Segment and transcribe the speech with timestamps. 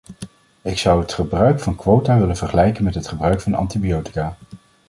[0.61, 4.35] Ik zou het gebruik van quota willen vergelijken met het gebruik van antibiotica.